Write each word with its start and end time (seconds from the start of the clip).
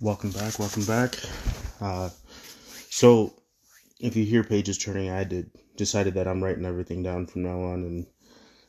Welcome 0.00 0.30
back, 0.30 0.60
welcome 0.60 0.84
back. 0.84 1.16
Uh, 1.80 2.10
so, 2.88 3.34
if 3.98 4.14
you 4.14 4.24
hear 4.24 4.44
pages 4.44 4.78
turning, 4.78 5.10
I 5.10 5.24
did 5.24 5.50
decided 5.76 6.14
that 6.14 6.28
I'm 6.28 6.42
writing 6.42 6.64
everything 6.64 7.02
down 7.02 7.26
from 7.26 7.42
now 7.42 7.60
on, 7.60 7.82
and 7.82 8.06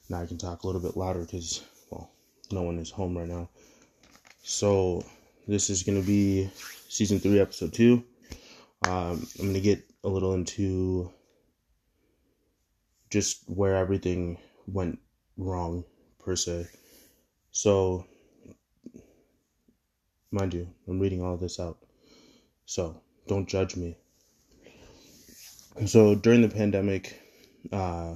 now 0.09 0.21
I 0.21 0.25
can 0.25 0.39
talk 0.39 0.63
a 0.63 0.65
little 0.65 0.81
bit 0.81 0.97
louder 0.97 1.19
because, 1.19 1.63
well, 1.91 2.09
no 2.51 2.63
one 2.63 2.79
is 2.79 2.89
home 2.89 3.15
right 3.15 3.27
now. 3.27 3.47
So, 4.41 5.05
this 5.47 5.69
is 5.69 5.83
to 6.01 6.07
be 6.07 6.49
season 6.87 7.19
three, 7.19 7.39
episode 7.39 7.73
two. 7.73 8.03
Um, 8.87 9.27
I'm 9.39 9.53
to 9.53 9.61
get 9.61 9.83
a 10.03 10.09
little 10.09 10.33
into 10.33 11.11
just 13.11 13.43
where 13.45 13.75
everything 13.75 14.39
went 14.65 14.97
wrong, 15.37 15.83
per 16.17 16.35
se. 16.35 16.69
So, 17.51 18.07
Mind 20.31 20.53
you, 20.53 20.67
I'm 20.87 20.99
reading 20.99 21.23
all 21.23 21.37
this 21.37 21.59
out. 21.59 21.77
So 22.65 23.01
don't 23.27 23.49
judge 23.49 23.75
me. 23.75 23.97
So 25.87 26.13
during 26.13 26.41
the 26.41 26.49
pandemic, 26.49 27.19
uh, 27.71 28.15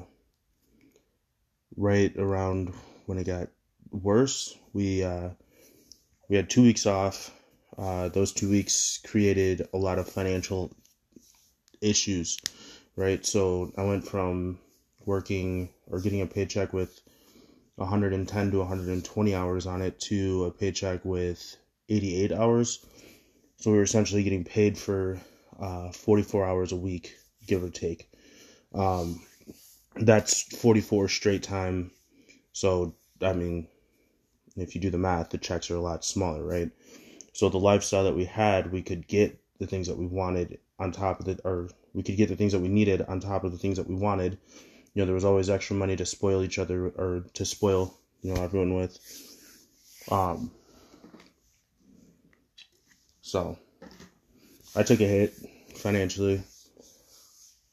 right 1.75 2.15
around 2.17 2.73
when 3.07 3.17
it 3.17 3.25
got 3.25 3.47
worse, 3.89 4.55
we 4.73 5.03
uh, 5.03 5.29
we 6.29 6.35
had 6.35 6.49
two 6.49 6.61
weeks 6.61 6.85
off. 6.85 7.31
Uh, 7.77 8.09
those 8.09 8.31
two 8.31 8.49
weeks 8.49 8.99
created 9.03 9.67
a 9.73 9.77
lot 9.77 9.97
of 9.97 10.07
financial 10.07 10.71
issues, 11.81 12.37
right? 12.95 13.25
So 13.25 13.71
I 13.75 13.83
went 13.83 14.07
from 14.07 14.59
working 15.05 15.69
or 15.87 15.99
getting 15.99 16.21
a 16.21 16.27
paycheck 16.27 16.73
with 16.73 17.01
110 17.75 18.51
to 18.51 18.59
120 18.59 19.35
hours 19.35 19.65
on 19.65 19.81
it 19.81 19.99
to 20.01 20.45
a 20.45 20.51
paycheck 20.51 21.03
with 21.03 21.57
88 21.93 22.31
hours. 22.31 22.85
So 23.57 23.71
we 23.71 23.77
were 23.77 23.83
essentially 23.83 24.23
getting 24.23 24.43
paid 24.43 24.77
for 24.77 25.19
uh, 25.59 25.91
44 25.91 26.45
hours 26.45 26.71
a 26.71 26.75
week, 26.77 27.15
give 27.47 27.63
or 27.63 27.69
take. 27.69 28.09
Um, 28.73 29.21
that's 29.95 30.41
44 30.57 31.07
straight 31.07 31.43
time. 31.43 31.91
So, 32.51 32.95
I 33.21 33.33
mean, 33.33 33.67
if 34.55 34.75
you 34.75 34.81
do 34.81 34.89
the 34.89 34.97
math, 34.97 35.29
the 35.29 35.37
checks 35.37 35.69
are 35.71 35.75
a 35.75 35.81
lot 35.81 36.03
smaller, 36.03 36.43
right? 36.43 36.69
So 37.33 37.49
the 37.49 37.59
lifestyle 37.59 38.03
that 38.03 38.15
we 38.15 38.25
had, 38.25 38.71
we 38.71 38.81
could 38.81 39.07
get 39.07 39.39
the 39.59 39.67
things 39.67 39.87
that 39.87 39.97
we 39.97 40.05
wanted 40.05 40.59
on 40.79 40.91
top 40.91 41.19
of 41.19 41.25
the, 41.25 41.39
or 41.43 41.69
we 41.93 42.03
could 42.03 42.17
get 42.17 42.29
the 42.29 42.35
things 42.35 42.51
that 42.51 42.59
we 42.59 42.67
needed 42.67 43.01
on 43.03 43.19
top 43.19 43.43
of 43.43 43.51
the 43.51 43.57
things 43.57 43.77
that 43.77 43.87
we 43.87 43.95
wanted. 43.95 44.37
You 44.93 45.01
know, 45.01 45.05
there 45.05 45.15
was 45.15 45.25
always 45.25 45.49
extra 45.49 45.75
money 45.75 45.95
to 45.95 46.05
spoil 46.05 46.43
each 46.43 46.59
other 46.59 46.87
or 46.87 47.25
to 47.33 47.45
spoil, 47.45 47.97
you 48.21 48.33
know, 48.33 48.43
everyone 48.43 48.75
with. 48.75 48.99
Um, 50.11 50.51
so 53.23 53.57
I 54.75 54.83
took 54.83 54.99
a 54.99 55.05
hit 55.05 55.33
financially. 55.75 56.43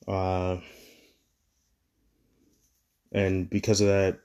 Uh, 0.07 0.59
and 3.13 3.51
because 3.51 3.81
of 3.81 3.89
that, 3.89 4.21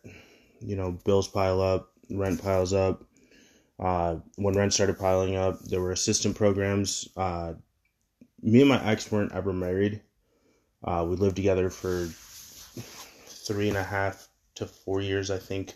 you 0.61 0.75
know, 0.75 0.91
bills 1.03 1.27
pile 1.27 1.61
up, 1.61 1.91
rent 2.09 2.41
piles 2.41 2.73
up. 2.73 3.03
Uh, 3.79 4.17
when 4.35 4.55
rent 4.55 4.73
started 4.73 4.97
piling 4.97 5.35
up, 5.35 5.59
there 5.63 5.81
were 5.81 5.91
assistant 5.91 6.37
programs. 6.37 7.09
Uh, 7.17 7.53
me 8.41 8.61
and 8.61 8.69
my 8.69 8.81
ex 8.85 9.11
weren't 9.11 9.33
ever 9.33 9.51
married. 9.51 10.01
Uh, 10.83 11.05
we 11.09 11.15
lived 11.15 11.35
together 11.35 11.69
for 11.69 12.05
three 12.05 13.67
and 13.67 13.77
a 13.77 13.83
half 13.83 14.27
to 14.53 14.67
four 14.67 15.01
years, 15.01 15.31
I 15.31 15.39
think. 15.39 15.75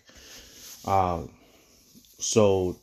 Um, 0.85 1.33
so 2.19 2.79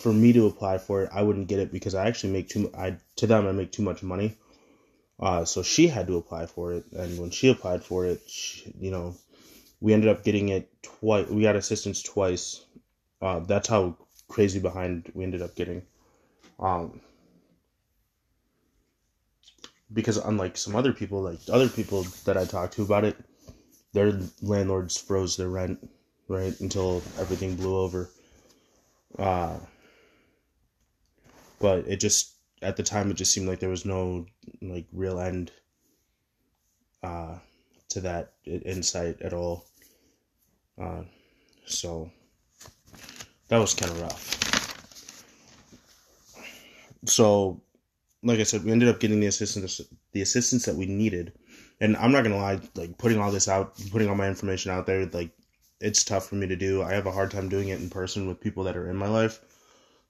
for 0.00 0.12
me 0.12 0.32
to 0.32 0.46
apply 0.46 0.78
for 0.78 1.02
it, 1.02 1.10
I 1.12 1.22
wouldn't 1.22 1.48
get 1.48 1.58
it 1.58 1.72
because 1.72 1.94
I 1.94 2.06
actually 2.06 2.32
make 2.32 2.48
too. 2.48 2.70
I 2.76 2.96
to 3.16 3.26
them 3.26 3.46
I 3.46 3.52
make 3.52 3.72
too 3.72 3.82
much 3.82 4.02
money. 4.02 4.36
Uh, 5.18 5.44
so 5.44 5.62
she 5.62 5.86
had 5.86 6.06
to 6.06 6.16
apply 6.16 6.46
for 6.46 6.72
it, 6.72 6.84
and 6.92 7.18
when 7.18 7.30
she 7.30 7.50
applied 7.50 7.84
for 7.84 8.06
it, 8.06 8.22
she, 8.26 8.72
you 8.80 8.90
know, 8.90 9.14
we 9.80 9.92
ended 9.92 10.08
up 10.08 10.24
getting 10.24 10.48
it 10.48 10.70
twice. 10.82 11.28
We 11.28 11.42
got 11.42 11.56
assistance 11.56 12.02
twice. 12.02 12.64
Uh, 13.20 13.40
that's 13.40 13.68
how 13.68 13.96
crazy 14.28 14.60
behind 14.60 15.10
we 15.14 15.24
ended 15.24 15.42
up 15.42 15.54
getting. 15.54 15.82
Um, 16.58 17.00
because 19.92 20.16
unlike 20.16 20.56
some 20.56 20.74
other 20.74 20.92
people, 20.92 21.20
like 21.22 21.40
other 21.50 21.68
people 21.68 22.04
that 22.24 22.38
I 22.38 22.44
talked 22.46 22.74
to 22.74 22.82
about 22.82 23.04
it, 23.04 23.16
their 23.92 24.18
landlords 24.40 24.96
froze 24.96 25.36
their 25.36 25.48
rent 25.48 25.86
right 26.28 26.58
until 26.60 27.02
everything 27.18 27.56
blew 27.56 27.76
over. 27.76 28.10
Uh, 29.18 29.58
but 31.60 31.86
it 31.86 32.00
just 32.00 32.34
at 32.62 32.76
the 32.76 32.82
time 32.82 33.10
it 33.10 33.14
just 33.14 33.32
seemed 33.32 33.46
like 33.46 33.60
there 33.60 33.68
was 33.70 33.84
no 33.84 34.26
like 34.60 34.86
real 34.92 35.20
end 35.20 35.52
uh, 37.02 37.38
to 37.90 38.00
that 38.00 38.32
insight 38.44 39.22
at 39.22 39.32
all. 39.32 39.66
Uh, 40.80 41.02
so 41.66 42.10
that 43.48 43.58
was 43.58 43.74
kind 43.74 43.92
of 43.92 44.00
rough. 44.00 44.36
So, 47.06 47.60
like 48.22 48.40
I 48.40 48.42
said, 48.42 48.64
we 48.64 48.72
ended 48.72 48.88
up 48.88 49.00
getting 49.00 49.20
the 49.20 49.26
assistance 49.26 49.80
the 50.12 50.22
assistance 50.22 50.66
that 50.66 50.74
we 50.74 50.86
needed, 50.86 51.32
and 51.80 51.96
I'm 51.96 52.12
not 52.12 52.24
gonna 52.24 52.36
lie, 52.36 52.60
like 52.74 52.98
putting 52.98 53.18
all 53.18 53.30
this 53.30 53.48
out, 53.48 53.74
putting 53.90 54.08
all 54.08 54.14
my 54.16 54.28
information 54.28 54.70
out 54.70 54.86
there, 54.86 55.06
like 55.06 55.30
it's 55.80 56.04
tough 56.04 56.26
for 56.26 56.34
me 56.34 56.46
to 56.46 56.56
do. 56.56 56.82
I 56.82 56.92
have 56.92 57.06
a 57.06 57.12
hard 57.12 57.30
time 57.30 57.48
doing 57.48 57.68
it 57.68 57.80
in 57.80 57.88
person 57.88 58.26
with 58.26 58.40
people 58.40 58.64
that 58.64 58.76
are 58.76 58.90
in 58.90 58.96
my 58.96 59.08
life 59.08 59.40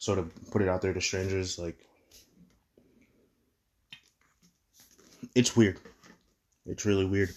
sort 0.00 0.18
of 0.18 0.32
put 0.50 0.62
it 0.62 0.68
out 0.68 0.82
there 0.82 0.92
to 0.92 1.00
strangers 1.00 1.58
like 1.58 1.78
it's 5.34 5.56
weird. 5.56 5.78
It's 6.66 6.84
really 6.84 7.04
weird. 7.04 7.30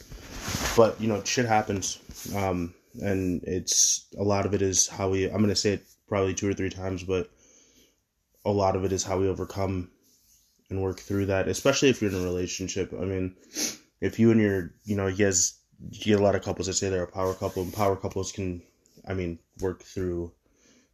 But 0.75 0.99
you 0.99 1.07
know 1.07 1.23
shit 1.23 1.45
happens 1.45 1.99
um 2.35 2.73
and 3.01 3.43
it's 3.43 4.07
a 4.17 4.23
lot 4.23 4.45
of 4.45 4.53
it 4.53 4.61
is 4.61 4.87
how 4.87 5.09
we 5.09 5.25
i'm 5.25 5.41
gonna 5.41 5.55
say 5.55 5.73
it 5.73 5.85
probably 6.07 6.33
two 6.33 6.49
or 6.49 6.53
three 6.53 6.69
times 6.69 7.03
but 7.03 7.29
a 8.45 8.51
lot 8.51 8.75
of 8.75 8.85
it 8.85 8.91
is 8.91 9.03
how 9.03 9.17
we 9.17 9.27
overcome 9.27 9.89
and 10.69 10.81
work 10.81 10.99
through 10.99 11.25
that 11.25 11.47
especially 11.47 11.89
if 11.89 12.01
you're 12.01 12.11
in 12.11 12.17
a 12.17 12.23
relationship. 12.23 12.93
I 12.93 13.05
mean 13.05 13.35
if 14.01 14.19
you 14.19 14.31
and 14.31 14.39
your 14.39 14.73
you 14.83 14.95
know 14.95 15.07
you 15.07 15.25
guys 15.25 15.59
you 15.91 16.03
get 16.03 16.19
a 16.19 16.23
lot 16.23 16.35
of 16.35 16.43
couples 16.43 16.67
that 16.67 16.73
say 16.73 16.89
they're 16.89 17.03
a 17.03 17.07
power 17.07 17.33
couple 17.33 17.63
and 17.63 17.73
power 17.73 17.95
couples 17.95 18.31
can 18.31 18.61
i 19.07 19.13
mean 19.13 19.39
work 19.59 19.83
through 19.83 20.31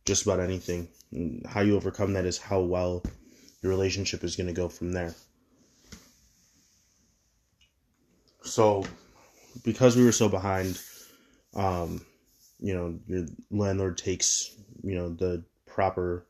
just 0.09 0.23
about 0.23 0.39
anything. 0.39 0.87
How 1.47 1.61
you 1.61 1.75
overcome 1.75 2.13
that 2.13 2.25
is 2.25 2.39
how 2.39 2.61
well 2.61 3.03
your 3.61 3.71
relationship 3.71 4.23
is 4.23 4.35
going 4.35 4.47
to 4.47 4.53
go 4.53 4.67
from 4.67 4.91
there. 4.91 5.13
So, 8.43 8.85
because 9.63 9.95
we 9.95 10.03
were 10.03 10.11
so 10.11 10.27
behind, 10.27 10.81
um, 11.55 12.03
you 12.59 12.73
know, 12.73 12.99
your 13.05 13.27
landlord 13.51 13.99
takes, 13.99 14.55
you 14.83 14.95
know, 14.95 15.09
the 15.09 15.43
proper 15.67 16.25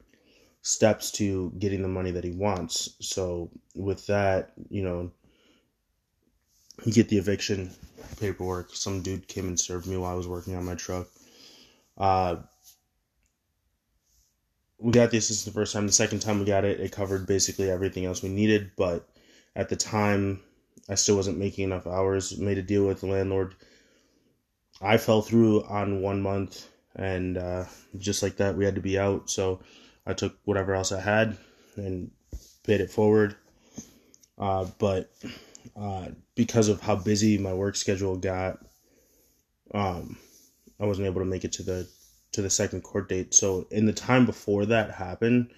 steps 0.61 1.09
to 1.11 1.53
getting 1.57 1.81
the 1.81 1.87
money 1.87 2.11
that 2.11 2.25
he 2.25 2.31
wants. 2.31 2.95
So, 2.99 3.49
with 3.75 4.05
that, 4.07 4.51
you 4.69 4.83
know, 4.83 5.09
you 6.83 6.91
get 6.91 7.07
the 7.07 7.17
eviction 7.17 7.71
paperwork. 8.19 8.75
Some 8.75 9.01
dude 9.01 9.29
came 9.29 9.47
and 9.47 9.57
served 9.57 9.87
me 9.87 9.95
while 9.95 10.11
I 10.11 10.15
was 10.15 10.27
working 10.27 10.55
on 10.55 10.65
my 10.65 10.75
truck. 10.75 11.07
Uh, 11.97 12.37
we 14.79 14.91
got 14.91 15.11
the 15.11 15.17
assistance 15.17 15.45
the 15.45 15.51
first 15.51 15.73
time. 15.73 15.85
The 15.85 15.93
second 15.93 16.19
time 16.19 16.39
we 16.39 16.45
got 16.45 16.65
it, 16.65 16.79
it 16.79 16.91
covered 16.91 17.27
basically 17.27 17.69
everything 17.69 18.05
else 18.05 18.23
we 18.23 18.29
needed. 18.29 18.71
But 18.77 19.07
at 19.55 19.69
the 19.69 19.75
time, 19.75 20.41
I 20.87 20.95
still 20.95 21.17
wasn't 21.17 21.37
making 21.37 21.65
enough 21.65 21.85
hours. 21.85 22.37
Made 22.37 22.57
a 22.57 22.63
deal 22.63 22.87
with 22.87 23.01
the 23.01 23.07
landlord. 23.07 23.55
I 24.81 24.97
fell 24.97 25.21
through 25.21 25.63
on 25.65 26.01
one 26.01 26.21
month, 26.21 26.69
and 26.95 27.37
uh, 27.37 27.65
just 27.97 28.23
like 28.23 28.37
that, 28.37 28.55
we 28.55 28.63
had 28.63 28.75
to 28.75 28.81
be 28.81 28.97
out. 28.97 29.29
So 29.29 29.59
I 30.05 30.13
took 30.13 30.37
whatever 30.45 30.73
else 30.73 30.93
I 30.93 31.01
had 31.01 31.37
and 31.75 32.11
paid 32.63 32.79
it 32.79 32.89
forward. 32.89 33.35
Uh, 34.37 34.65
but 34.77 35.11
uh, 35.75 36.07
because 36.35 36.69
of 36.69 36.79
how 36.79 36.95
busy 36.95 37.37
my 37.37 37.53
work 37.53 37.75
schedule 37.75 38.15
got, 38.15 38.59
um, 39.73 40.17
I 40.79 40.85
wasn't 40.85 41.07
able 41.07 41.19
to 41.19 41.25
make 41.25 41.43
it 41.43 41.51
to 41.53 41.63
the 41.63 41.87
to 42.31 42.41
the 42.41 42.49
second 42.49 42.81
court 42.81 43.09
date. 43.09 43.33
So 43.33 43.67
in 43.71 43.85
the 43.85 43.93
time 43.93 44.25
before 44.25 44.65
that 44.67 44.91
happened, 44.91 45.51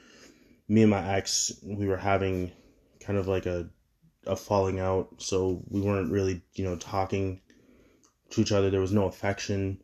me 0.68 0.82
and 0.82 0.92
my 0.92 1.16
ex 1.16 1.52
we 1.64 1.86
were 1.88 1.98
having 1.98 2.52
kind 3.00 3.18
of 3.18 3.28
like 3.28 3.46
a 3.46 3.70
a 4.26 4.36
falling 4.36 4.80
out. 4.80 5.10
So 5.18 5.64
we 5.68 5.82
weren't 5.82 6.12
really 6.12 6.42
you 6.54 6.64
know 6.64 6.76
talking 6.76 7.42
to 8.32 8.42
each 8.42 8.52
other. 8.52 8.70
There 8.70 8.82
was 8.82 8.94
no 8.94 9.06
affection. 9.06 9.82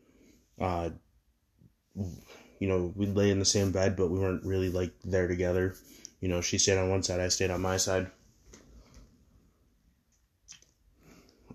Uh, 0.59 0.89
you 2.59 2.67
know, 2.67 2.91
we'd 2.95 3.15
lay 3.15 3.29
in 3.29 3.39
the 3.39 3.45
same 3.45 3.71
bed, 3.71 3.95
but 3.95 4.09
we 4.09 4.19
weren't 4.19 4.45
really 4.45 4.69
like 4.69 4.93
there 5.03 5.27
together. 5.27 5.75
You 6.21 6.29
know, 6.29 6.41
she 6.41 6.57
stayed 6.57 6.77
on 6.77 6.89
one 6.89 7.03
side, 7.03 7.19
I 7.19 7.27
stayed 7.27 7.51
on 7.51 7.61
my 7.61 7.77
side. 7.77 8.09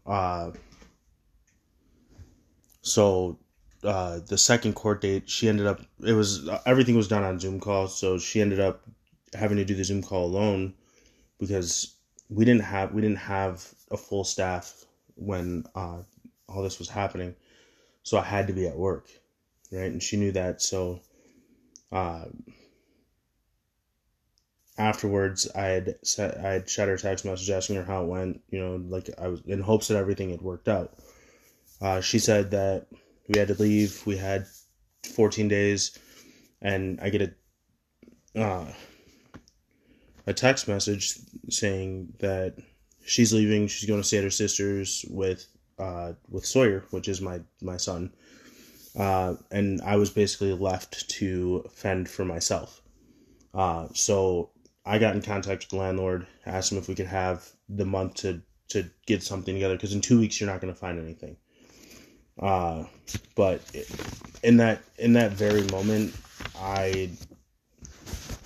Uh, 0.06 0.52
so 2.82 3.38
uh, 3.84 4.20
the 4.26 4.38
second 4.38 4.74
court 4.74 5.00
date, 5.00 5.28
she 5.28 5.48
ended 5.48 5.66
up. 5.66 5.80
It 6.04 6.12
was 6.12 6.48
everything 6.66 6.96
was 6.96 7.08
done 7.08 7.24
on 7.24 7.38
Zoom 7.38 7.60
call, 7.60 7.88
so 7.88 8.18
she 8.18 8.40
ended 8.40 8.60
up 8.60 8.82
having 9.34 9.56
to 9.56 9.64
do 9.64 9.74
the 9.74 9.84
Zoom 9.84 10.02
call 10.02 10.26
alone 10.26 10.74
because 11.38 11.96
we 12.28 12.44
didn't 12.44 12.62
have 12.62 12.92
we 12.92 13.02
didn't 13.02 13.16
have 13.18 13.68
a 13.90 13.96
full 13.96 14.24
staff 14.24 14.84
when 15.16 15.64
uh, 15.74 16.02
all 16.48 16.62
this 16.62 16.78
was 16.78 16.88
happening, 16.88 17.34
so 18.02 18.18
I 18.18 18.24
had 18.24 18.46
to 18.46 18.52
be 18.52 18.66
at 18.66 18.76
work, 18.76 19.08
right? 19.70 19.90
And 19.90 20.02
she 20.02 20.16
knew 20.16 20.32
that, 20.32 20.62
so 20.62 21.00
uh, 21.90 22.26
afterwards 24.78 25.48
I 25.54 25.66
had 25.66 25.96
set, 26.02 26.38
I 26.38 26.52
had 26.52 26.68
shot 26.68 26.88
her 26.88 26.96
text 26.96 27.24
message 27.24 27.50
asking 27.50 27.76
her 27.76 27.84
how 27.84 28.04
it 28.04 28.08
went, 28.08 28.42
you 28.50 28.58
know, 28.60 28.76
like 28.76 29.10
I 29.18 29.28
was 29.28 29.42
in 29.46 29.60
hopes 29.60 29.88
that 29.88 29.96
everything 29.96 30.30
had 30.30 30.42
worked 30.42 30.68
out. 30.68 30.94
Uh, 31.80 32.00
she 32.00 32.18
said 32.18 32.52
that 32.52 32.86
we 33.28 33.38
had 33.38 33.48
to 33.48 33.54
leave. 33.54 34.02
We 34.06 34.16
had 34.16 34.46
14 35.14 35.48
days, 35.48 35.98
and 36.60 36.98
I 37.00 37.10
get 37.10 37.22
a 37.22 38.40
uh, 38.40 38.72
a 40.26 40.32
text 40.32 40.68
message 40.68 41.18
saying 41.50 42.14
that 42.20 42.56
she's 43.04 43.32
leaving. 43.32 43.66
She's 43.66 43.88
going 43.88 44.00
to 44.00 44.06
stay 44.06 44.18
at 44.18 44.24
her 44.24 44.30
sister's 44.30 45.04
with 45.08 45.46
uh, 45.78 46.12
with 46.28 46.46
Sawyer, 46.46 46.84
which 46.90 47.08
is 47.08 47.20
my 47.20 47.40
my 47.60 47.76
son. 47.76 48.12
Uh, 48.98 49.36
and 49.50 49.80
I 49.82 49.96
was 49.96 50.10
basically 50.10 50.52
left 50.52 51.08
to 51.10 51.64
fend 51.72 52.10
for 52.10 52.24
myself. 52.24 52.82
Uh, 53.54 53.88
so 53.94 54.50
I 54.84 54.98
got 54.98 55.14
in 55.14 55.22
contact 55.22 55.62
with 55.62 55.70
the 55.70 55.76
landlord, 55.76 56.26
asked 56.44 56.72
him 56.72 56.78
if 56.78 56.88
we 56.88 56.94
could 56.94 57.06
have 57.06 57.48
the 57.68 57.86
month 57.86 58.14
to 58.16 58.42
to 58.68 58.88
get 59.06 59.22
something 59.22 59.54
together 59.54 59.76
because 59.76 59.92
in 59.92 60.00
two 60.00 60.18
weeks 60.18 60.40
you're 60.40 60.50
not 60.50 60.60
going 60.60 60.72
to 60.72 60.78
find 60.78 60.98
anything. 60.98 61.36
Uh, 62.38 62.84
but 63.34 63.60
in 64.42 64.56
that 64.56 64.82
in 64.98 65.12
that 65.14 65.32
very 65.32 65.62
moment, 65.64 66.14
I 66.58 67.10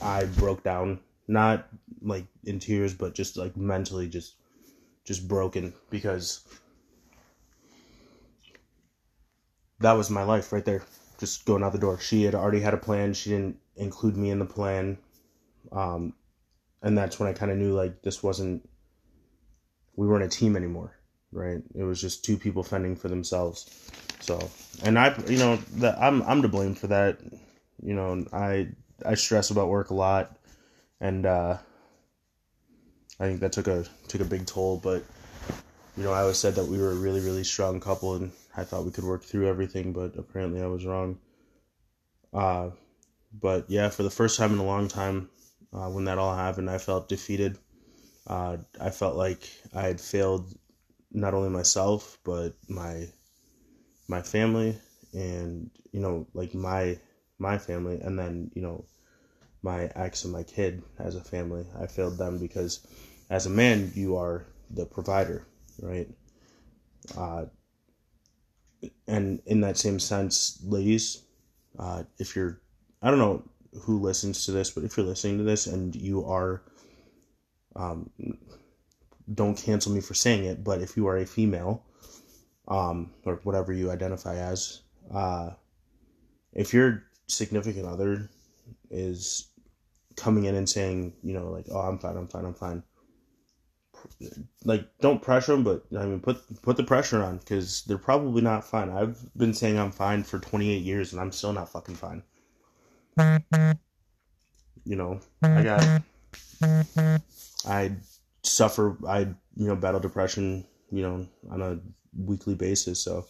I 0.01 0.25
broke 0.25 0.63
down, 0.63 1.01
not 1.29 1.69
like 2.03 2.27
in 2.45 2.59
tears, 2.59 2.95
but 2.95 3.15
just 3.15 3.37
like 3.37 3.57
mentally, 3.57 4.09
just 4.09 4.35
just 5.05 5.29
broken 5.29 5.73
because 5.91 6.45
that 9.81 9.93
was 9.93 10.11
my 10.11 10.25
life 10.25 10.53
right 10.53 10.65
there, 10.65 10.83
just 11.19 11.45
going 11.45 11.63
out 11.63 11.73
the 11.73 11.79
door. 11.79 11.99
She 12.01 12.25
had 12.25 12.35
already 12.35 12.61
had 12.61 12.75
a 12.75 12.79
plan. 12.79 13.15
She 13.15 13.31
didn't 13.31 13.59
include 13.77 14.17
me 14.17 14.31
in 14.31 14.41
the 14.41 14.47
plan, 14.47 14.99
um, 15.71 16.13
and 16.83 16.99
that's 16.99 17.21
when 17.21 17.29
I 17.29 17.33
kind 17.33 17.53
of 17.53 17.59
knew 17.59 17.73
like 17.73 18.03
this 18.03 18.23
wasn't. 18.23 18.69
We 19.95 20.07
weren't 20.07 20.25
a 20.25 20.29
team 20.29 20.57
anymore 20.57 20.96
right? 21.37 21.63
It 21.75 21.85
was 21.85 22.01
just 22.01 22.25
two 22.25 22.37
people 22.37 22.63
fending 22.63 22.97
for 22.97 23.09
themselves. 23.09 23.91
So, 24.21 24.51
and 24.83 24.99
I, 24.99 25.17
you 25.29 25.39
know, 25.39 25.57
that 25.77 25.99
I'm 26.01 26.23
I'm 26.23 26.43
to 26.43 26.49
blame 26.49 26.75
for 26.75 26.89
that. 26.89 27.19
You 27.83 27.95
know, 27.95 28.25
I 28.33 28.69
I 29.05 29.15
stress 29.15 29.51
about 29.51 29.69
work 29.69 29.91
a 29.91 29.95
lot, 29.95 30.37
and 31.01 31.27
uh, 31.27 31.59
I 33.21 33.27
think 33.27 33.41
that 33.41 33.53
took 33.53 33.69
a 33.69 33.85
took 34.09 34.23
a 34.23 34.25
big 34.25 34.47
toll. 34.47 34.81
But 34.83 35.05
you 35.97 36.03
know, 36.03 36.13
I 36.13 36.23
always 36.23 36.39
said 36.39 36.55
that 36.57 36.65
we 36.65 36.79
were 36.79 36.91
a 36.91 36.97
really 36.97 37.21
really 37.21 37.45
strong 37.45 37.79
couple, 37.81 38.17
and 38.17 38.33
I 38.57 38.65
thought 38.65 38.85
we 38.85 38.91
could 38.91 39.05
work 39.05 39.23
through 39.23 39.49
everything, 39.49 39.93
but 39.93 40.17
apparently 40.17 40.63
I 40.63 40.67
was 40.67 40.85
wrong. 40.87 41.19
Uh, 42.33 42.71
but 43.41 43.67
yeah, 43.69 43.91
for 43.91 44.03
the 44.03 44.11
first 44.11 44.39
time 44.39 44.53
in 44.53 44.59
a 44.59 44.65
long 44.65 44.89
time, 44.89 45.29
uh, 45.73 45.89
when 45.91 46.05
that 46.05 46.19
all 46.19 46.35
happened, 46.35 46.71
I 46.71 46.79
felt 46.79 47.09
defeated. 47.09 47.59
Uh, 48.27 48.57
I 48.81 48.91
felt 48.91 49.17
like 49.17 49.49
I 49.75 49.83
had 49.83 50.01
failed 50.01 50.53
not 51.17 51.35
only 51.35 51.49
myself 51.49 52.19
but 52.25 52.55
my 52.69 53.09
my 54.07 54.23
family 54.23 54.79
and 55.13 55.71
you 55.91 56.01
know 56.01 56.27
like 56.35 56.55
my 56.55 56.99
my 57.39 57.59
family 57.59 57.99
and 58.01 58.19
then 58.19 58.51
you 58.55 58.63
know 58.63 58.85
my 59.63 59.91
ex 59.97 60.25
and 60.25 60.33
my 60.33 60.45
kid 60.45 60.83
as 60.99 61.17
a 61.17 61.21
family. 61.21 61.67
I 61.77 61.87
failed 61.89 62.19
them 62.19 62.39
because 62.39 62.87
as 63.31 63.47
a 63.47 63.51
man 63.51 63.91
you 63.95 64.17
are 64.17 64.47
the 64.71 64.87
provider 64.87 65.47
right? 65.83 66.09
Uh, 67.17 67.47
and 69.09 69.41
in 69.47 69.61
that 69.63 69.77
same 69.77 69.99
sense 69.99 70.61
ladies 70.63 71.23
uh, 71.79 72.03
if 72.19 72.37
you're 72.37 72.61
i 73.03 73.11
don't 73.11 73.19
know 73.19 73.43
who 73.83 73.99
listens 73.99 74.45
to 74.45 74.53
this 74.53 74.71
but 74.71 74.85
if 74.85 74.97
you're 74.97 75.07
listening 75.07 75.39
to 75.39 75.45
this 75.45 75.67
and 75.67 75.97
you 75.97 76.25
are 76.25 76.63
um, 77.75 78.11
don't 79.33 79.57
cancel 79.57 79.93
me 79.93 80.01
for 80.01 80.15
saying 80.15 80.45
it, 80.45 80.63
but 80.63 80.81
if 80.81 80.97
you 80.97 81.07
are 81.09 81.17
a 81.17 81.27
female, 81.27 81.85
um, 82.69 83.13
or 83.25 83.41
whatever 83.45 83.73
you 83.73 83.91
identify 83.91 84.37
as, 84.37 84.83
uh, 85.13 85.51
if 86.53 86.73
your 86.73 87.05
significant 87.29 87.87
other 87.87 88.29
is 88.91 89.49
coming 90.17 90.45
in 90.45 90.55
and 90.55 90.69
saying, 90.69 91.13
you 91.23 91.33
know, 91.33 91.51
like, 91.51 91.67
oh, 91.71 91.81
I'm 91.81 91.99
fine, 91.99 92.17
I'm 92.17 92.27
fine, 92.27 92.45
I'm 92.45 92.55
fine. 92.55 92.83
Like, 94.65 94.87
don't 95.01 95.23
pressure 95.23 95.53
them, 95.53 95.65
but 95.65 95.85
I 95.99 96.05
mean, 96.05 96.21
put 96.21 96.39
put 96.63 96.77
the 96.77 96.85
pressure 96.85 97.23
on 97.23 97.39
because 97.39 97.83
they're 97.85 97.99
probably 97.99 98.43
not 98.43 98.65
fine. 98.65 98.91
I've 98.91 99.19
been 99.37 99.55
saying 99.55 99.79
I'm 99.79 99.91
fine 99.91 100.23
for 100.23 100.39
28 100.39 100.83
years 100.83 101.13
and 101.13 101.21
I'm 101.21 101.33
still 101.33 101.53
not 101.53 101.69
fucking 101.71 101.97
fine. 101.97 102.23
You 104.85 104.97
know, 104.97 105.21
I 105.43 105.63
got, 105.65 106.03
I 107.67 107.93
suffer 108.47 108.97
I 109.07 109.21
you 109.21 109.67
know 109.67 109.77
battle 109.77 110.01
depression 110.01 110.67
you 110.91 111.03
know 111.03 111.27
on 111.51 111.63
a 111.63 111.79
weekly 112.17 112.55
basis 112.55 113.01
so. 113.01 113.27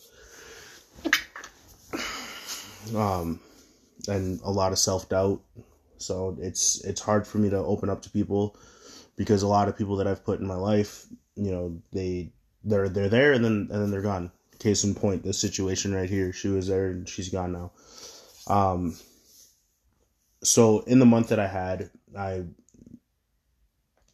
Um 2.95 3.41
and 4.09 4.41
a 4.43 4.51
lot 4.51 4.73
of 4.73 4.79
self-doubt. 4.79 5.41
So 5.99 6.37
it's 6.41 6.85
it's 6.85 7.01
hard 7.01 7.27
for 7.27 7.39
me 7.39 7.51
to 7.51 7.57
open 7.57 7.91
up 7.91 8.03
to 8.03 8.11
people 8.11 8.57
because 9.17 9.43
a 9.43 9.49
lot 9.49 9.69
of 9.69 9.77
people 9.77 9.97
that 9.97 10.07
I've 10.07 10.25
put 10.25 10.41
in 10.41 10.47
my 10.47 10.55
life 10.55 11.07
you 11.35 11.51
know 11.51 11.81
they 11.93 12.33
they're 12.65 12.89
they're 12.89 13.09
there 13.09 13.33
and 13.33 13.45
then 13.45 13.69
and 13.71 13.83
then 13.83 13.91
they're 13.91 14.03
gone. 14.03 14.31
Case 14.59 14.85
in 14.85 14.95
point 14.95 15.23
this 15.23 15.39
situation 15.39 15.95
right 15.95 16.09
here 16.09 16.33
she 16.33 16.49
was 16.49 16.69
there 16.69 16.87
and 16.89 17.09
she's 17.09 17.29
gone 17.29 17.53
now. 17.53 17.73
Um 18.47 18.97
so 20.43 20.81
in 20.81 20.99
the 20.99 21.07
month 21.07 21.29
that 21.29 21.41
I 21.41 21.49
had 21.49 21.91
I 22.17 22.45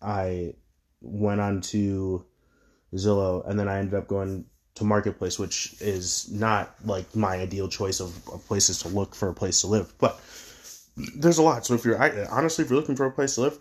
I 0.01 0.55
went 1.03 1.41
on 1.41 1.61
to 1.61 2.25
Zillow, 2.95 3.49
and 3.49 3.59
then 3.59 3.69
I 3.69 3.79
ended 3.79 3.95
up 3.95 4.09
going 4.09 4.47
to 4.75 4.85
Marketplace, 4.85 5.39
which 5.39 5.75
is 5.81 6.31
not 6.31 6.75
like 6.85 7.15
my 7.15 7.37
ideal 7.37 7.69
choice 7.69 8.01
of, 8.01 8.17
of 8.29 8.47
places 8.47 8.79
to 8.81 8.89
look 8.89 9.15
for 9.15 9.29
a 9.29 9.35
place 9.35 9.61
to 9.61 9.67
live. 9.67 9.93
But 9.99 10.19
there's 11.17 11.39
a 11.39 11.43
lot. 11.43 11.67
So 11.67 11.75
if 11.75 11.85
you're 11.85 12.01
I, 12.01 12.27
honestly, 12.31 12.65
if 12.65 12.71
you're 12.71 12.79
looking 12.79 12.97
for 12.97 13.07
a 13.07 13.11
place 13.11 13.35
to 13.35 13.43
live, 13.43 13.59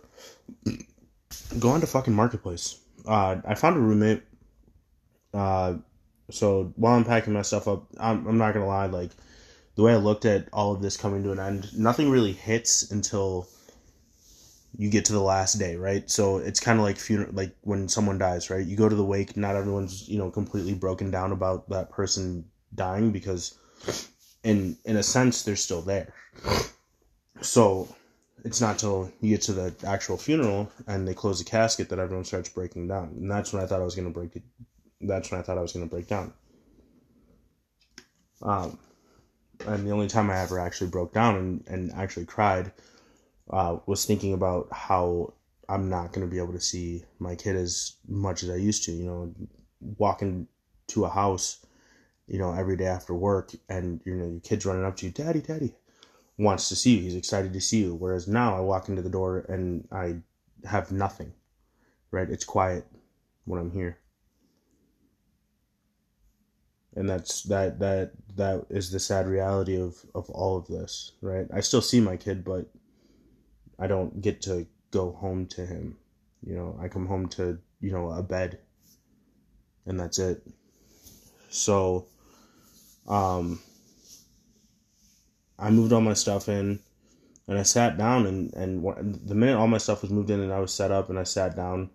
go 1.60 1.69
on 1.69 1.81
to 1.81 1.88
fucking 1.88 2.14
Marketplace. 2.14 2.80
Uh, 3.06 3.38
I 3.45 3.56
found 3.56 3.78
a 3.78 3.80
roommate. 3.80 4.24
Uh, 5.33 5.76
so 6.30 6.74
while 6.76 6.95
I'm 6.95 7.06
packing 7.06 7.33
my 7.33 7.42
stuff 7.42 7.68
up, 7.68 7.88
I'm, 8.00 8.26
I'm 8.28 8.38
not 8.38 8.54
gonna 8.54 8.68
lie, 8.68 8.86
like 8.86 9.12
the 9.76 9.83
way 9.83 9.94
I 9.94 9.98
looked 9.98 10.26
at 10.26 10.48
all 10.54 10.74
of 10.74 10.81
this 10.81 10.98
coming 10.98 11.24
to 11.24 11.31
an 11.31 11.40
end, 11.40 11.78
nothing 11.78 12.10
really 12.10 12.33
hits 12.33 12.92
until 12.92 13.48
you 14.78 14.90
get 14.90 15.06
to 15.06 15.13
the 15.13 15.21
last 15.21 15.59
day, 15.59 15.75
right? 15.75 16.09
So 16.09 16.37
it's 16.37 16.59
kind 16.59 16.80
of 16.80 16.85
like 16.85 16.97
funeral, 16.97 17.31
like 17.33 17.56
when 17.61 17.87
someone 17.87 18.18
dies, 18.18 18.49
right? 18.49 18.66
You 18.66 18.78
go 18.78 18.90
to 18.90 18.95
the 18.95 19.04
wake, 19.04 19.35
not 19.35 19.56
everyone's 19.56 20.07
you 20.07 20.18
know 20.18 20.31
completely 20.31 20.73
broken 20.73 21.11
down 21.11 21.31
about 21.31 21.69
that 21.69 21.92
person 21.92 22.45
dying 22.73 23.11
because, 23.11 23.57
in 24.44 24.78
in 24.85 24.97
a 24.97 25.04
sense, 25.04 25.44
they're 25.44 25.56
still 25.56 25.81
there. 25.81 26.13
So 27.42 27.94
it's 28.44 28.61
not 28.61 28.80
till 28.80 29.11
you 29.19 29.31
get 29.31 29.42
to 29.44 29.54
the 29.54 29.75
actual 29.85 30.18
funeral 30.18 30.71
and 30.87 31.07
they 31.07 31.13
close 31.13 31.40
the 31.40 31.45
casket 31.45 31.90
that 31.90 31.99
everyone 31.99 32.25
starts 32.25 32.49
breaking 32.49 32.87
down, 32.87 33.09
and 33.18 33.30
that's 33.30 33.54
when 33.54 33.63
I 33.63 33.68
thought 33.68 33.81
I 33.81 33.85
was 33.85 33.95
gonna 33.95 34.09
break 34.09 34.35
it. 34.35 34.44
That's 35.01 35.31
when 35.31 35.40
I 35.40 35.44
thought 35.44 35.57
I 35.57 35.61
was 35.61 35.73
gonna 35.73 35.85
break 35.85 36.07
down. 36.07 36.33
Um, 38.42 38.80
and 39.68 39.85
the 39.85 39.92
only 39.92 40.07
time 40.07 40.30
I 40.30 40.40
ever 40.40 40.57
actually 40.59 40.90
broke 40.90 41.13
down 41.13 41.35
and, 41.35 41.63
and 41.68 41.92
actually 41.92 42.25
cried 42.25 42.71
uh, 43.50 43.78
was 43.86 44.06
thinking 44.06 44.33
about 44.33 44.68
how 44.71 45.33
I'm 45.68 45.90
not 45.90 46.12
going 46.12 46.28
to 46.28 46.31
be 46.31 46.40
able 46.40 46.54
to 46.54 46.60
see 46.60 47.04
my 47.19 47.36
kid 47.36 47.56
as 47.56 47.95
much 48.07 48.44
as 48.44 48.50
I 48.50 48.56
used 48.56 48.83
to. 48.86 48.92
You 48.92 49.06
know, 49.06 49.33
walking 49.98 50.48
to 50.88 51.06
a 51.06 51.10
house, 51.10 51.66
you 52.28 52.40
know, 52.40 52.54
every 52.54 52.76
day 52.76 52.88
after 52.88 53.14
work, 53.14 53.52
and 53.69 54.02
you 54.06 54.16
know 54.16 54.28
your 54.28 54.40
kid's 54.42 54.66
running 54.66 54.86
up 54.86 54.98
to 54.98 55.06
you, 55.06 55.12
"Daddy, 55.12 55.42
Daddy," 55.42 55.76
wants 56.38 56.69
to 56.69 56.76
see 56.76 56.98
you. 56.98 57.02
He's 57.04 57.16
excited 57.16 57.54
to 57.54 57.62
see 57.62 57.80
you. 57.81 57.95
Whereas 57.95 58.28
now, 58.28 58.56
I 58.56 58.62
walk 58.62 58.90
into 58.90 59.02
the 59.02 59.10
door 59.10 59.45
and 59.48 59.88
I 59.92 60.18
have 60.66 60.92
nothing. 60.92 61.33
Right? 62.12 62.30
It's 62.30 62.44
quiet 62.44 62.86
when 63.45 63.60
I'm 63.60 63.71
here. 63.71 63.98
And 66.94 67.10
that's 67.10 67.44
that 67.44 67.80
that 67.80 68.12
that 68.36 68.66
is 68.69 68.92
the 68.92 69.00
sad 69.00 69.28
reality 69.28 69.80
of 69.80 69.95
of 70.14 70.30
all 70.30 70.57
of 70.57 70.68
this, 70.68 71.14
right? 71.21 71.48
I 71.54 71.62
still 71.62 71.81
see 71.81 72.02
my 72.02 72.18
kid, 72.18 72.44
but 72.44 72.69
I 73.81 73.88
don't 73.88 74.21
get 74.21 74.42
to 74.44 74.68
go 74.92 75.11
home 75.11 75.47
to 75.47 75.66
him. 75.66 75.97
You 76.45 76.56
know, 76.56 76.80
I 76.81 76.88
come 76.88 77.07
home 77.07 77.28
to, 77.30 77.57
you 77.80 77.92
know, 77.92 78.11
a 78.11 78.23
bed 78.23 78.59
and 79.85 80.00
that's 80.00 80.19
it. 80.19 80.42
So 81.50 82.06
um 83.07 83.59
I 85.59 85.69
moved 85.69 85.94
all 85.94 86.02
my 86.02 86.14
stuff 86.14 86.47
in. 86.47 86.80
and 87.47 87.57
I 87.59 87.64
sat 87.64 87.97
down 87.97 88.28
and 88.28 88.54
and 88.54 88.83
the 89.28 89.35
minute 89.35 89.57
all 89.57 89.68
my 89.68 89.80
stuff 89.80 90.04
was 90.04 90.11
moved 90.11 90.30
in 90.30 90.40
and 90.40 90.54
I 90.54 90.59
was 90.59 90.73
set 90.73 90.92
up 90.92 91.09
and 91.09 91.19
I 91.19 91.23
sat 91.23 91.56
down 91.56 91.90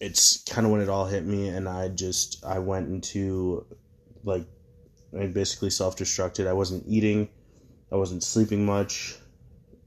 it's 0.00 0.42
kind 0.44 0.66
of 0.66 0.72
when 0.72 0.80
it 0.82 0.88
all 0.88 1.06
hit 1.06 1.24
me 1.24 1.48
and 1.48 1.68
I 1.68 1.88
just 1.88 2.44
I 2.44 2.58
went 2.58 2.88
into 2.88 3.66
like 4.24 4.46
I 5.18 5.26
basically 5.26 5.70
self-destructed. 5.70 6.46
I 6.46 6.52
wasn't 6.52 6.84
eating, 6.86 7.28
I 7.90 7.96
wasn't 7.96 8.22
sleeping 8.22 8.66
much. 8.66 9.16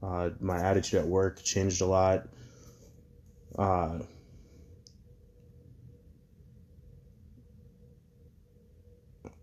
Uh, 0.02 0.30
my 0.40 0.58
attitude 0.58 1.00
at 1.00 1.06
work 1.06 1.42
changed 1.42 1.80
a 1.82 1.86
lot. 1.86 2.26
Uh, 3.58 3.98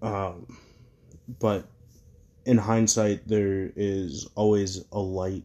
um, 0.01 0.57
but 1.39 1.67
in 2.45 2.57
hindsight, 2.57 3.27
there 3.27 3.71
is 3.75 4.27
always 4.35 4.83
a 4.91 4.99
light 4.99 5.43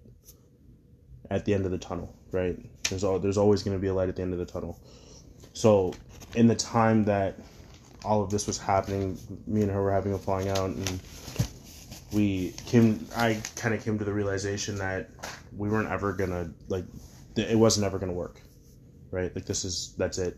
at 1.31 1.45
the 1.45 1.53
end 1.53 1.65
of 1.67 1.73
the 1.73 1.79
tunnel, 1.79 2.15
right? 2.31 2.59
There's 2.89 3.05
all, 3.05 3.19
there's 3.19 3.39
always 3.39 3.63
going 3.63 3.77
to 3.77 3.81
be 3.81 3.89
a 3.89 3.95
light 3.95 4.09
at 4.09 4.17
the 4.17 4.23
end 4.23 4.33
of 4.33 4.39
the 4.39 4.47
tunnel. 4.47 4.81
So, 5.53 5.93
in 6.35 6.47
the 6.47 6.55
time 6.55 7.05
that 7.05 7.39
all 8.05 8.23
of 8.23 8.31
this 8.31 8.47
was 8.47 8.59
happening, 8.59 9.19
me 9.47 9.63
and 9.63 9.71
her 9.71 9.83
were 9.83 9.93
having 9.93 10.15
a 10.15 10.19
falling 10.19 10.49
out, 10.49 10.71
and 10.71 11.01
we 12.13 12.53
came. 12.67 13.07
I 13.17 13.41
kind 13.57 13.75
of 13.75 13.85
came 13.85 13.99
to 13.99 14.05
the 14.05 14.13
realization 14.13 14.77
that 14.77 15.11
we 15.57 15.69
weren't 15.69 15.91
ever 15.91 16.13
gonna 16.13 16.51
like. 16.69 16.85
It 17.37 17.59
wasn't 17.59 17.87
ever 17.87 17.99
gonna 17.99 18.13
work, 18.13 18.41
right? 19.11 19.35
Like 19.35 19.47
this 19.47 19.65
is 19.65 19.95
that's 19.97 20.19
it. 20.19 20.37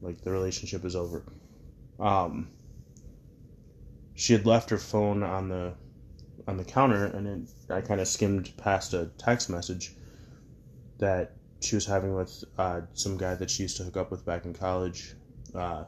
Like 0.00 0.20
the 0.22 0.30
relationship 0.30 0.84
is 0.84 0.96
over. 0.96 1.24
Um. 2.00 2.48
She 4.14 4.34
had 4.34 4.44
left 4.44 4.70
her 4.70 4.78
phone 4.78 5.22
on 5.22 5.48
the 5.48 5.74
on 6.46 6.56
the 6.56 6.64
counter, 6.64 7.06
and 7.06 7.26
it, 7.26 7.72
I 7.72 7.80
kind 7.80 8.00
of 8.00 8.08
skimmed 8.08 8.52
past 8.56 8.94
a 8.94 9.10
text 9.18 9.48
message 9.48 9.94
that 10.98 11.32
she 11.60 11.76
was 11.76 11.86
having 11.86 12.14
with 12.14 12.44
uh, 12.58 12.82
some 12.94 13.16
guy 13.16 13.34
that 13.34 13.50
she 13.50 13.62
used 13.62 13.76
to 13.78 13.84
hook 13.84 13.96
up 13.96 14.10
with 14.10 14.24
back 14.24 14.44
in 14.44 14.52
college. 14.52 15.14
Uh, 15.54 15.84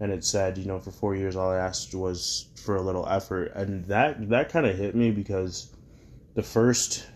and 0.00 0.12
it 0.12 0.24
said, 0.24 0.58
you 0.58 0.64
know, 0.64 0.78
for 0.78 0.90
four 0.90 1.14
years, 1.14 1.36
all 1.36 1.50
I 1.50 1.56
asked 1.56 1.94
was 1.94 2.48
for 2.56 2.76
a 2.76 2.82
little 2.82 3.06
effort, 3.08 3.52
and 3.54 3.84
that 3.86 4.28
that 4.28 4.50
kind 4.50 4.66
of 4.66 4.76
hit 4.76 4.94
me 4.94 5.10
because 5.10 5.74
the 6.34 6.42
first 6.42 7.06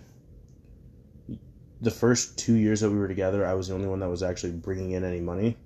the 1.81 1.91
first 1.91 2.39
two 2.39 2.55
years 2.55 2.81
that 2.81 2.91
we 2.91 2.99
were 2.99 3.09
together, 3.09 3.45
I 3.45 3.55
was 3.55 3.69
the 3.69 3.75
only 3.75 3.89
one 3.89 3.99
that 4.01 4.09
was 4.09 4.23
actually 4.23 4.53
bringing 4.53 4.93
in 4.93 5.05
any 5.05 5.21
money. 5.21 5.57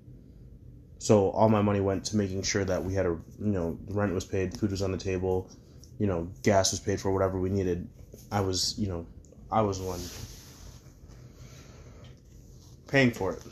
So 0.99 1.29
all 1.29 1.47
my 1.47 1.61
money 1.61 1.79
went 1.79 2.05
to 2.05 2.17
making 2.17 2.41
sure 2.41 2.65
that 2.65 2.83
we 2.83 2.95
had 2.95 3.05
a, 3.05 3.09
you 3.39 3.51
know, 3.51 3.77
rent 3.87 4.13
was 4.15 4.25
paid, 4.25 4.57
food 4.57 4.71
was 4.71 4.81
on 4.81 4.91
the 4.91 4.97
table, 4.97 5.47
you 5.99 6.07
know, 6.07 6.27
gas 6.41 6.71
was 6.71 6.79
paid 6.79 6.99
for, 6.99 7.11
whatever 7.11 7.39
we 7.39 7.49
needed. 7.49 7.87
I 8.31 8.41
was, 8.41 8.73
you 8.79 8.87
know, 8.87 9.05
I 9.51 9.61
was 9.61 9.79
one 9.79 9.99
paying 12.87 13.11
for 13.11 13.33
it. 13.33 13.43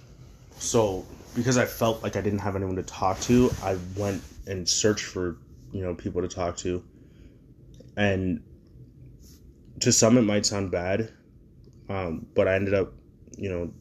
So 0.60 1.06
because 1.36 1.58
I 1.58 1.66
felt 1.66 2.04
like 2.04 2.16
I 2.16 2.22
didn't 2.22 2.40
have 2.40 2.56
anyone 2.56 2.76
to 2.78 2.84
talk 2.84 3.20
to, 3.22 3.52
I 3.62 3.78
went 3.98 4.24
and 4.48 4.68
searched 4.68 5.06
for 5.06 5.38
you 5.72 5.82
know 5.82 5.94
people 5.94 6.22
to 6.22 6.28
talk 6.28 6.58
to, 6.58 6.84
and 7.98 8.42
to 9.82 9.92
some 9.92 10.18
it 10.18 10.22
might 10.22 10.46
sound 10.46 10.72
bad, 10.72 11.12
um, 11.90 12.26
but 12.34 12.48
I 12.48 12.56
ended 12.56 12.74
up 12.74 12.94
you 13.38 13.50
know 13.50 13.74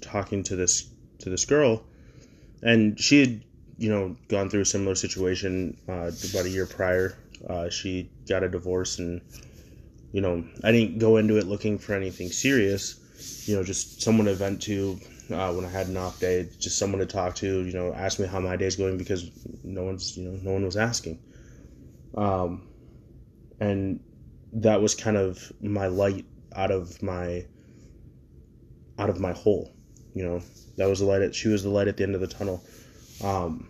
talking 0.00 0.42
to 0.44 0.56
this 0.56 0.88
to 1.20 1.30
this 1.30 1.44
girl, 1.44 1.84
and 2.62 2.98
she 2.98 3.20
had 3.20 3.44
you 3.78 3.90
know 3.90 4.16
gone 4.28 4.48
through 4.48 4.62
a 4.62 4.66
similar 4.66 4.94
situation 4.94 5.76
uh, 5.88 6.10
about 6.30 6.46
a 6.46 6.50
year 6.50 6.66
prior. 6.66 7.16
Uh, 7.48 7.68
she 7.68 8.10
got 8.26 8.42
a 8.42 8.48
divorce 8.48 8.98
and 8.98 9.20
you 10.10 10.22
know 10.22 10.42
I 10.64 10.72
didn't 10.72 10.98
go 10.98 11.18
into 11.18 11.36
it 11.36 11.46
looking 11.46 11.78
for 11.78 11.92
anything 11.92 12.32
serious 12.32 12.98
you 13.46 13.56
know, 13.56 13.62
just 13.62 14.02
someone 14.02 14.26
to 14.26 14.34
vent 14.34 14.62
to 14.62 14.98
uh, 15.30 15.52
when 15.52 15.64
I 15.64 15.68
had 15.68 15.88
an 15.88 15.96
off 15.96 16.20
day, 16.20 16.48
just 16.58 16.78
someone 16.78 17.00
to 17.00 17.06
talk 17.06 17.34
to, 17.36 17.64
you 17.64 17.72
know, 17.72 17.92
ask 17.92 18.18
me 18.18 18.26
how 18.26 18.40
my 18.40 18.56
day's 18.56 18.76
going 18.76 18.98
because 18.98 19.30
no 19.64 19.84
one's, 19.84 20.16
you 20.16 20.28
know, 20.28 20.38
no 20.42 20.52
one 20.52 20.64
was 20.64 20.76
asking. 20.76 21.20
Um, 22.16 22.68
and 23.60 24.00
that 24.52 24.80
was 24.80 24.94
kind 24.94 25.16
of 25.16 25.52
my 25.60 25.88
light 25.88 26.24
out 26.54 26.70
of 26.70 27.02
my, 27.02 27.46
out 28.98 29.10
of 29.10 29.20
my 29.20 29.32
hole, 29.32 29.74
you 30.14 30.24
know, 30.24 30.42
that 30.76 30.88
was 30.88 31.00
the 31.00 31.06
light. 31.06 31.22
At, 31.22 31.34
she 31.34 31.48
was 31.48 31.62
the 31.62 31.70
light 31.70 31.88
at 31.88 31.96
the 31.96 32.04
end 32.04 32.14
of 32.14 32.20
the 32.20 32.26
tunnel. 32.26 32.62
Um, 33.22 33.68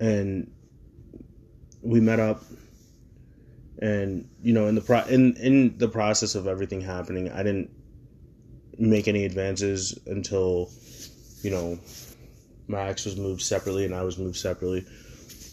and 0.00 0.50
we 1.82 2.00
met 2.00 2.20
up 2.20 2.42
and 3.80 4.28
you 4.42 4.52
know 4.52 4.68
in 4.68 4.74
the 4.74 4.80
pro 4.80 5.02
in 5.04 5.36
in 5.36 5.76
the 5.78 5.88
process 5.88 6.34
of 6.34 6.46
everything 6.46 6.80
happening 6.80 7.30
i 7.32 7.42
didn't 7.42 7.70
make 8.82 9.06
any 9.06 9.24
advances 9.24 9.98
until 10.06 10.70
you 11.42 11.50
know 11.50 11.78
my 12.66 12.88
ex 12.88 13.04
was 13.04 13.16
moved 13.16 13.42
separately 13.42 13.84
and 13.84 13.94
i 13.94 14.02
was 14.02 14.18
moved 14.18 14.36
separately. 14.36 14.84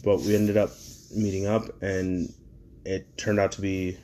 But 0.04 0.22
we 0.22 0.36
ended 0.36 0.58
up 0.58 0.72
meeting 1.16 1.46
up 1.46 1.82
and 1.82 2.34
it 2.86 3.18
turned 3.18 3.40
out 3.40 3.52
to 3.54 3.62
be 3.62 3.98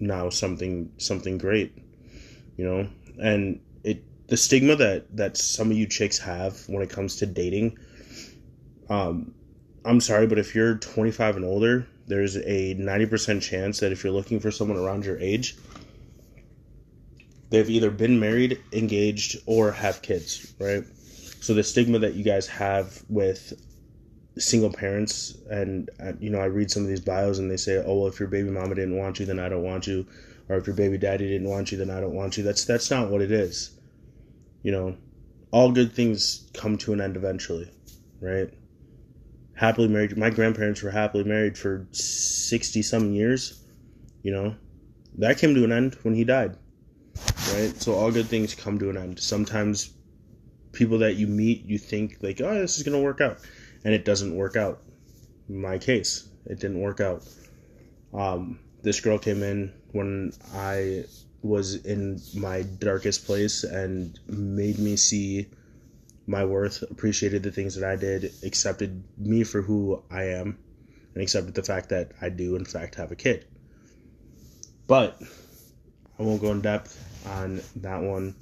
now 0.00 0.28
something 0.28 0.90
something 0.98 1.38
great 1.38 1.72
you 2.56 2.64
know? 2.64 2.88
And 3.20 3.60
it 3.82 4.02
the 4.28 4.36
stigma 4.36 4.76
that 4.76 5.16
that 5.16 5.36
some 5.36 5.70
of 5.70 5.76
you 5.76 5.86
chicks 5.86 6.18
have 6.18 6.60
when 6.68 6.82
it 6.82 6.90
comes 6.90 7.16
to 7.16 7.26
dating 7.26 7.78
um 8.90 9.34
i'm 9.84 10.00
sorry 10.00 10.26
but 10.26 10.38
if 10.38 10.54
you're 10.54 10.74
25 10.76 11.36
and 11.36 11.44
older 11.44 11.86
there's 12.06 12.36
a 12.36 12.74
90% 12.74 13.42
chance 13.42 13.80
that 13.80 13.92
if 13.92 14.04
you're 14.04 14.12
looking 14.12 14.40
for 14.40 14.50
someone 14.50 14.78
around 14.78 15.04
your 15.04 15.18
age, 15.20 15.56
they've 17.54 17.70
either 17.70 17.90
been 17.90 18.18
married, 18.18 18.60
engaged, 18.72 19.36
or 19.46 19.72
have 19.72 20.02
kids, 20.02 20.54
right? 20.60 20.84
So 21.40 21.54
the 21.54 21.62
stigma 21.62 21.98
that 22.00 22.14
you 22.14 22.24
guys 22.24 22.46
have 22.48 23.02
with 23.08 23.52
single 24.38 24.72
parents, 24.72 25.36
and 25.50 25.90
uh, 26.02 26.12
you 26.18 26.30
know, 26.30 26.40
I 26.40 26.46
read 26.46 26.70
some 26.70 26.82
of 26.82 26.88
these 26.88 27.00
bios 27.00 27.38
and 27.38 27.50
they 27.50 27.56
say, 27.56 27.82
"Oh, 27.84 27.98
well, 27.98 28.08
if 28.08 28.18
your 28.18 28.28
baby 28.28 28.50
mama 28.50 28.74
didn't 28.74 28.96
want 28.96 29.20
you, 29.20 29.26
then 29.26 29.38
I 29.38 29.48
don't 29.48 29.62
want 29.62 29.86
you," 29.86 30.06
or 30.48 30.56
if 30.56 30.66
your 30.66 30.76
baby 30.76 30.98
daddy 30.98 31.28
didn't 31.28 31.48
want 31.48 31.72
you, 31.72 31.78
then 31.78 31.90
I 31.90 32.00
don't 32.00 32.14
want 32.14 32.36
you. 32.36 32.42
That's 32.42 32.64
that's 32.64 32.90
not 32.90 33.10
what 33.10 33.22
it 33.22 33.30
is. 33.30 33.78
You 34.62 34.72
know, 34.72 34.96
all 35.50 35.70
good 35.70 35.92
things 35.92 36.50
come 36.54 36.76
to 36.78 36.92
an 36.92 37.00
end 37.00 37.16
eventually, 37.16 37.70
right? 38.20 38.50
happily 39.54 39.88
married. 39.88 40.16
My 40.16 40.30
grandparents 40.30 40.82
were 40.82 40.90
happily 40.90 41.24
married 41.24 41.56
for 41.56 41.86
60 41.92 42.82
some 42.82 43.12
years. 43.12 43.62
You 44.22 44.32
know, 44.32 44.56
that 45.18 45.38
came 45.38 45.54
to 45.54 45.64
an 45.64 45.72
end 45.72 45.96
when 46.02 46.14
he 46.14 46.24
died. 46.24 46.56
Right? 47.52 47.74
So 47.80 47.94
all 47.94 48.10
good 48.10 48.26
things 48.26 48.54
come 48.54 48.78
to 48.78 48.90
an 48.90 48.96
end. 48.96 49.20
Sometimes 49.20 49.92
people 50.72 50.98
that 50.98 51.14
you 51.14 51.26
meet, 51.26 51.64
you 51.64 51.78
think, 51.78 52.16
like, 52.20 52.40
oh, 52.40 52.54
this 52.54 52.78
is 52.78 52.84
to 52.84 52.98
work 52.98 53.20
out. 53.20 53.38
And 53.84 53.92
it 53.92 54.04
doesn't 54.04 54.34
work 54.34 54.56
out. 54.56 54.82
In 55.48 55.60
my 55.60 55.78
case, 55.78 56.28
it 56.46 56.58
didn't 56.58 56.80
work 56.80 57.00
out. 57.00 57.26
Um, 58.12 58.58
this 58.82 59.00
girl 59.00 59.18
came 59.18 59.42
in 59.42 59.72
when 59.92 60.32
I 60.54 61.04
was 61.42 61.84
in 61.84 62.20
my 62.34 62.62
darkest 62.62 63.26
place 63.26 63.64
and 63.64 64.18
made 64.26 64.78
me 64.78 64.96
see 64.96 65.46
my 66.26 66.44
worth, 66.44 66.82
appreciated 66.90 67.42
the 67.42 67.50
things 67.50 67.74
that 67.74 67.88
I 67.88 67.96
did, 67.96 68.32
accepted 68.42 69.04
me 69.18 69.44
for 69.44 69.60
who 69.60 70.02
I 70.10 70.24
am, 70.24 70.58
and 71.12 71.22
accepted 71.22 71.54
the 71.54 71.62
fact 71.62 71.90
that 71.90 72.12
I 72.20 72.30
do, 72.30 72.56
in 72.56 72.64
fact, 72.64 72.94
have 72.94 73.12
a 73.12 73.16
kid. 73.16 73.46
But 74.86 75.20
I 76.18 76.22
won't 76.22 76.40
go 76.40 76.52
in 76.52 76.60
depth 76.60 76.96
on 77.26 77.60
that 77.76 78.00
one 78.00 78.34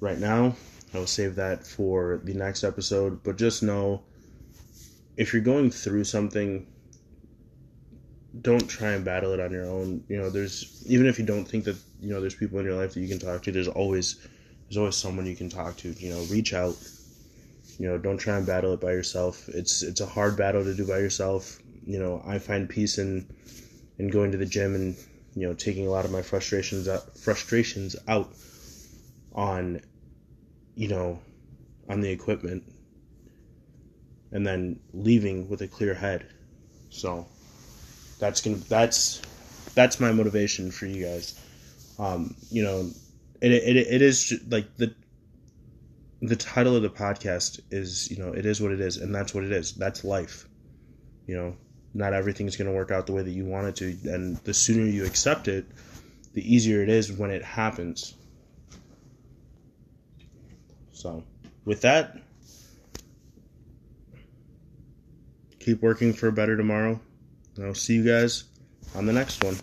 right 0.00 0.18
now. 0.18 0.54
I 0.92 0.98
will 0.98 1.06
save 1.06 1.34
that 1.36 1.66
for 1.66 2.20
the 2.22 2.34
next 2.34 2.62
episode. 2.62 3.22
But 3.24 3.36
just 3.36 3.62
know 3.62 4.02
if 5.16 5.32
you're 5.32 5.42
going 5.42 5.70
through 5.70 6.04
something, 6.04 6.66
don't 8.40 8.68
try 8.68 8.92
and 8.92 9.04
battle 9.04 9.32
it 9.32 9.40
on 9.40 9.50
your 9.50 9.66
own. 9.66 10.04
You 10.08 10.16
know, 10.18 10.30
there's 10.30 10.84
even 10.86 11.06
if 11.06 11.18
you 11.18 11.24
don't 11.24 11.44
think 11.44 11.64
that 11.64 11.76
you 12.00 12.10
know 12.10 12.20
there's 12.20 12.34
people 12.34 12.58
in 12.58 12.64
your 12.64 12.74
life 12.74 12.94
that 12.94 13.00
you 13.00 13.08
can 13.08 13.18
talk 13.18 13.42
to, 13.42 13.52
there's 13.52 13.68
always 13.68 14.26
there's 14.64 14.76
always 14.76 14.96
someone 14.96 15.26
you 15.26 15.36
can 15.36 15.48
talk 15.48 15.76
to. 15.78 15.92
You 15.92 16.10
know, 16.10 16.22
reach 16.30 16.54
out. 16.54 16.76
You 17.78 17.88
know, 17.88 17.98
don't 17.98 18.18
try 18.18 18.36
and 18.36 18.46
battle 18.46 18.72
it 18.74 18.80
by 18.80 18.92
yourself. 18.92 19.48
It's 19.48 19.82
it's 19.82 20.00
a 20.00 20.06
hard 20.06 20.36
battle 20.36 20.62
to 20.62 20.74
do 20.74 20.86
by 20.86 20.98
yourself. 20.98 21.58
You 21.84 21.98
know, 21.98 22.22
I 22.24 22.38
find 22.38 22.68
peace 22.68 22.98
in 22.98 23.26
in 23.98 24.08
going 24.08 24.30
to 24.32 24.38
the 24.38 24.46
gym 24.46 24.74
and 24.74 24.96
you 25.34 25.46
know 25.46 25.54
taking 25.54 25.86
a 25.86 25.90
lot 25.90 26.04
of 26.04 26.10
my 26.10 26.22
frustrations 26.22 26.88
out, 26.88 27.16
frustrations 27.18 27.96
out 28.08 28.32
on 29.34 29.80
you 30.74 30.88
know 30.88 31.20
on 31.88 32.00
the 32.00 32.10
equipment 32.10 32.62
and 34.32 34.46
then 34.46 34.80
leaving 34.92 35.48
with 35.48 35.62
a 35.62 35.68
clear 35.68 35.94
head. 35.94 36.26
So 36.90 37.26
that's 38.18 38.40
gonna 38.40 38.56
that's 38.56 39.22
that's 39.74 40.00
my 40.00 40.12
motivation 40.12 40.70
for 40.70 40.86
you 40.86 41.04
guys. 41.04 41.40
Um, 41.98 42.34
you 42.50 42.62
know, 42.62 42.90
it, 43.40 43.52
it, 43.52 43.76
it 43.76 44.02
is 44.02 44.42
like 44.48 44.76
the 44.76 44.94
the 46.20 46.36
title 46.36 46.74
of 46.74 46.82
the 46.82 46.90
podcast 46.90 47.60
is 47.70 48.10
you 48.10 48.18
know 48.18 48.32
it 48.32 48.46
is 48.46 48.60
what 48.60 48.72
it 48.72 48.80
is 48.80 48.96
and 48.96 49.14
that's 49.14 49.34
what 49.34 49.44
it 49.44 49.52
is 49.52 49.74
that's 49.74 50.04
life 50.04 50.48
you 51.26 51.36
know 51.36 51.54
not 51.94 52.12
everything's 52.12 52.56
going 52.56 52.68
to 52.68 52.74
work 52.74 52.90
out 52.90 53.06
the 53.06 53.12
way 53.12 53.22
that 53.22 53.30
you 53.30 53.44
want 53.44 53.68
it 53.68 53.76
to. 53.76 54.12
And 54.12 54.36
the 54.38 54.52
sooner 54.52 54.84
you 54.84 55.04
accept 55.04 55.48
it, 55.48 55.64
the 56.34 56.54
easier 56.54 56.82
it 56.82 56.88
is 56.88 57.12
when 57.12 57.30
it 57.30 57.42
happens. 57.42 58.14
So, 60.92 61.22
with 61.64 61.82
that, 61.82 62.18
keep 65.60 65.80
working 65.80 66.12
for 66.12 66.28
a 66.28 66.32
better 66.32 66.56
tomorrow. 66.56 67.00
And 67.56 67.66
I'll 67.66 67.74
see 67.74 67.94
you 67.94 68.04
guys 68.04 68.44
on 68.94 69.06
the 69.06 69.12
next 69.12 69.42
one. 69.42 69.56